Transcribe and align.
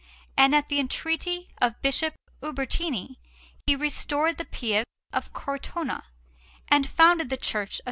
And 0.35 0.55
at 0.55 0.67
the 0.69 0.79
entreaty 0.79 1.49
of 1.61 1.79
Bishop 1.83 2.15
Ubertini 2.41 3.17
he 3.67 3.75
restored 3.75 4.39
the 4.39 4.45
Pieve 4.45 4.83
of 5.13 5.31
Cortona, 5.31 6.05
and 6.69 6.89
founded 6.89 7.29
the 7.29 7.37
Church 7.37 7.73
of 7.77 7.79
S. 7.79 7.79